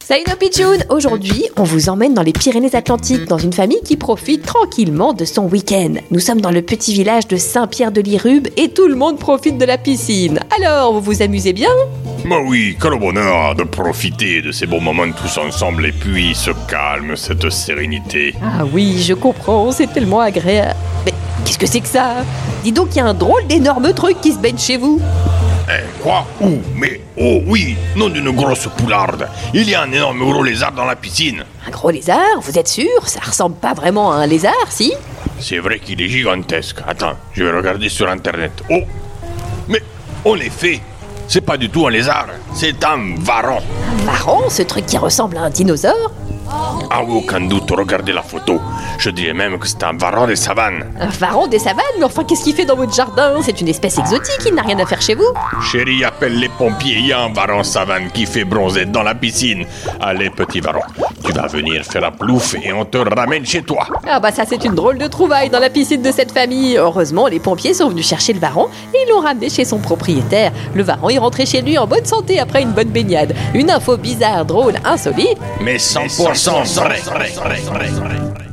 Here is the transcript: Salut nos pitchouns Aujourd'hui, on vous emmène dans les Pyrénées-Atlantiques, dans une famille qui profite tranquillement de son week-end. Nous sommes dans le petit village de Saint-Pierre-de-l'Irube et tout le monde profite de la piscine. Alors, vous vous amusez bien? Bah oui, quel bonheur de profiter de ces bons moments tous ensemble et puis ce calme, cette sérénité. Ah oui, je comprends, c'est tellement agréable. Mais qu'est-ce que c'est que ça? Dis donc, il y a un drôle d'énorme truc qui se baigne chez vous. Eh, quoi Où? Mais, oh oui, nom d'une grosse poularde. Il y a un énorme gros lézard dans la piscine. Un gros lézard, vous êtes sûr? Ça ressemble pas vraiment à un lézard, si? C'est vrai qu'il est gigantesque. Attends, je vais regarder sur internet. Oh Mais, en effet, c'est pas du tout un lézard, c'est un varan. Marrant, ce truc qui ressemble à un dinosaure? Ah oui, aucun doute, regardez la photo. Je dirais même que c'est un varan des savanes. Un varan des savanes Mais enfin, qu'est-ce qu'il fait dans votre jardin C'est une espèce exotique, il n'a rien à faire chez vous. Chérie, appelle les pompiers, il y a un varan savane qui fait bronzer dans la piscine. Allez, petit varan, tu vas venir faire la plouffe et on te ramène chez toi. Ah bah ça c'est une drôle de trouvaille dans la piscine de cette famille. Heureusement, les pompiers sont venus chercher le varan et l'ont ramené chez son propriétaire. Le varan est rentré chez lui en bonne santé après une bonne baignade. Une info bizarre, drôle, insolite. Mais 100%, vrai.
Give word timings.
Salut 0.00 0.24
nos 0.26 0.36
pitchouns 0.36 0.78
Aujourd'hui, 0.88 1.44
on 1.58 1.62
vous 1.62 1.90
emmène 1.90 2.14
dans 2.14 2.22
les 2.22 2.32
Pyrénées-Atlantiques, 2.32 3.26
dans 3.26 3.36
une 3.36 3.52
famille 3.52 3.82
qui 3.84 3.96
profite 3.96 4.46
tranquillement 4.46 5.12
de 5.12 5.26
son 5.26 5.42
week-end. 5.42 5.96
Nous 6.10 6.20
sommes 6.20 6.40
dans 6.40 6.50
le 6.50 6.62
petit 6.62 6.94
village 6.94 7.28
de 7.28 7.36
Saint-Pierre-de-l'Irube 7.36 8.48
et 8.56 8.70
tout 8.70 8.88
le 8.88 8.94
monde 8.94 9.18
profite 9.18 9.58
de 9.58 9.66
la 9.66 9.76
piscine. 9.76 10.40
Alors, 10.58 10.94
vous 10.94 11.00
vous 11.02 11.20
amusez 11.20 11.52
bien? 11.52 11.68
Bah 12.24 12.36
oui, 12.42 12.74
quel 12.80 12.98
bonheur 12.98 13.54
de 13.54 13.64
profiter 13.64 14.40
de 14.40 14.50
ces 14.50 14.64
bons 14.66 14.80
moments 14.80 15.12
tous 15.12 15.36
ensemble 15.36 15.84
et 15.84 15.92
puis 15.92 16.34
ce 16.34 16.52
calme, 16.70 17.16
cette 17.16 17.50
sérénité. 17.50 18.34
Ah 18.42 18.64
oui, 18.72 19.02
je 19.02 19.12
comprends, 19.12 19.72
c'est 19.72 19.92
tellement 19.92 20.20
agréable. 20.20 20.74
Mais 21.04 21.12
qu'est-ce 21.44 21.58
que 21.58 21.66
c'est 21.66 21.80
que 21.80 21.88
ça? 21.88 22.24
Dis 22.64 22.72
donc, 22.72 22.88
il 22.92 22.98
y 22.98 23.00
a 23.00 23.06
un 23.06 23.14
drôle 23.14 23.46
d'énorme 23.46 23.92
truc 23.92 24.22
qui 24.22 24.32
se 24.32 24.38
baigne 24.38 24.58
chez 24.58 24.78
vous. 24.78 25.02
Eh, 25.70 25.84
quoi 26.02 26.24
Où? 26.40 26.58
Mais, 26.74 27.00
oh 27.18 27.40
oui, 27.46 27.76
nom 27.94 28.08
d'une 28.08 28.30
grosse 28.30 28.68
poularde. 28.76 29.28
Il 29.52 29.68
y 29.68 29.74
a 29.74 29.82
un 29.82 29.92
énorme 29.92 30.18
gros 30.20 30.42
lézard 30.42 30.72
dans 30.72 30.86
la 30.86 30.96
piscine. 30.96 31.44
Un 31.66 31.70
gros 31.70 31.90
lézard, 31.90 32.40
vous 32.40 32.58
êtes 32.58 32.68
sûr? 32.68 33.06
Ça 33.06 33.20
ressemble 33.20 33.56
pas 33.56 33.74
vraiment 33.74 34.12
à 34.12 34.16
un 34.16 34.26
lézard, 34.26 34.54
si? 34.70 34.94
C'est 35.38 35.58
vrai 35.58 35.78
qu'il 35.78 36.00
est 36.00 36.08
gigantesque. 36.08 36.78
Attends, 36.86 37.16
je 37.34 37.44
vais 37.44 37.50
regarder 37.54 37.88
sur 37.90 38.08
internet. 38.08 38.52
Oh 38.70 38.80
Mais, 39.68 39.82
en 40.24 40.36
effet, 40.36 40.80
c'est 41.26 41.42
pas 41.42 41.58
du 41.58 41.68
tout 41.68 41.86
un 41.86 41.90
lézard, 41.90 42.28
c'est 42.54 42.82
un 42.84 43.14
varan. 43.18 43.60
Marrant, 44.06 44.48
ce 44.48 44.62
truc 44.62 44.86
qui 44.86 44.96
ressemble 44.96 45.36
à 45.36 45.42
un 45.42 45.50
dinosaure? 45.50 46.10
Ah 46.50 47.02
oui, 47.06 47.14
aucun 47.22 47.40
doute, 47.40 47.70
regardez 47.70 48.12
la 48.12 48.22
photo. 48.22 48.60
Je 48.98 49.10
dirais 49.10 49.34
même 49.34 49.58
que 49.58 49.66
c'est 49.68 49.82
un 49.84 49.92
varan 49.96 50.26
des 50.26 50.36
savanes. 50.36 50.84
Un 50.98 51.08
varan 51.08 51.46
des 51.46 51.58
savanes 51.58 51.84
Mais 51.98 52.04
enfin, 52.04 52.24
qu'est-ce 52.24 52.44
qu'il 52.44 52.54
fait 52.54 52.64
dans 52.64 52.76
votre 52.76 52.94
jardin 52.94 53.34
C'est 53.42 53.60
une 53.60 53.68
espèce 53.68 53.98
exotique, 53.98 54.40
il 54.46 54.54
n'a 54.54 54.62
rien 54.62 54.78
à 54.78 54.86
faire 54.86 55.02
chez 55.02 55.14
vous. 55.14 55.28
Chérie, 55.70 56.04
appelle 56.04 56.38
les 56.38 56.48
pompiers, 56.48 56.96
il 56.98 57.06
y 57.06 57.12
a 57.12 57.20
un 57.20 57.32
varan 57.32 57.62
savane 57.62 58.10
qui 58.10 58.26
fait 58.26 58.44
bronzer 58.44 58.86
dans 58.86 59.02
la 59.02 59.14
piscine. 59.14 59.66
Allez, 60.00 60.30
petit 60.30 60.60
varan, 60.60 60.82
tu 61.28 61.34
vas 61.34 61.46
venir 61.46 61.84
faire 61.84 62.00
la 62.00 62.10
plouffe 62.10 62.54
et 62.62 62.72
on 62.72 62.86
te 62.86 62.96
ramène 62.96 63.44
chez 63.44 63.62
toi. 63.62 63.86
Ah 64.06 64.18
bah 64.18 64.32
ça 64.32 64.44
c'est 64.46 64.64
une 64.64 64.74
drôle 64.74 64.96
de 64.96 65.06
trouvaille 65.06 65.50
dans 65.50 65.58
la 65.58 65.68
piscine 65.68 66.00
de 66.00 66.10
cette 66.10 66.32
famille. 66.32 66.76
Heureusement, 66.78 67.26
les 67.26 67.38
pompiers 67.38 67.74
sont 67.74 67.90
venus 67.90 68.08
chercher 68.08 68.32
le 68.32 68.40
varan 68.40 68.68
et 68.94 69.10
l'ont 69.10 69.20
ramené 69.20 69.50
chez 69.50 69.66
son 69.66 69.78
propriétaire. 69.78 70.52
Le 70.74 70.82
varan 70.82 71.10
est 71.10 71.18
rentré 71.18 71.44
chez 71.44 71.60
lui 71.60 71.76
en 71.76 71.86
bonne 71.86 72.06
santé 72.06 72.38
après 72.38 72.62
une 72.62 72.72
bonne 72.72 72.88
baignade. 72.88 73.34
Une 73.52 73.70
info 73.70 73.98
bizarre, 73.98 74.46
drôle, 74.46 74.74
insolite. 74.84 75.38
Mais 75.60 75.76
100%, 75.76 76.64
vrai. 76.80 78.47